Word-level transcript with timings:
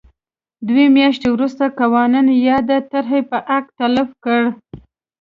دوه 0.67 0.85
میاشتې 0.95 1.27
وروسته 1.31 1.63
قانون 1.79 2.27
یاده 2.47 2.77
طرحه 2.91 3.19
به 3.29 3.37
حق 3.49 3.65
تلف 3.77 4.09
کړي. 4.23 4.47